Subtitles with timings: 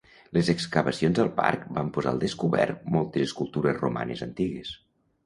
[0.35, 4.73] Les excavacions al parc van posar al descobert moltes escultures romanes antigues.